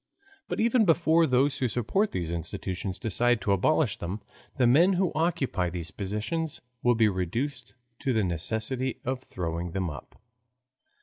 [0.47, 4.19] But even before those who support these institutions decide to abolish them,
[4.57, 9.91] the men who occupy these positions will be reduced to the necessity of throwing them
[9.91, 10.19] up.